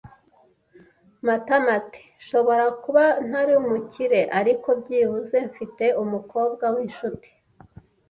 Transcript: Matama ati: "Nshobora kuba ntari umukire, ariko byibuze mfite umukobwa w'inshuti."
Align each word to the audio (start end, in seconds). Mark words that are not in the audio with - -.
Matama 1.27 1.69
ati: 1.79 2.03
"Nshobora 2.21 2.65
kuba 2.83 3.03
ntari 3.27 3.53
umukire, 3.61 4.21
ariko 4.39 4.67
byibuze 4.79 5.37
mfite 5.49 5.85
umukobwa 6.03 6.65
w'inshuti." 6.75 7.29